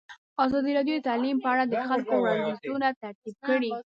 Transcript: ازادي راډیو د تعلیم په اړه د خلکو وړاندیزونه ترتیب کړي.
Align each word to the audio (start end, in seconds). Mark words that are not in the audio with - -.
ازادي 0.45 0.71
راډیو 0.77 0.95
د 0.99 1.05
تعلیم 1.09 1.37
په 1.43 1.47
اړه 1.53 1.63
د 1.67 1.75
خلکو 1.89 2.13
وړاندیزونه 2.19 2.87
ترتیب 3.01 3.35
کړي. 3.47 3.71